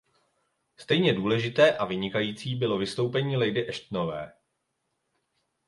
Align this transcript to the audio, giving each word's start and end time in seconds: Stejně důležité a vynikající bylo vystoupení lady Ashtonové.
Stejně 0.77 1.13
důležité 1.13 1.77
a 1.77 1.85
vynikající 1.85 2.55
bylo 2.55 2.77
vystoupení 2.77 3.37
lady 3.37 3.69
Ashtonové. 3.69 4.33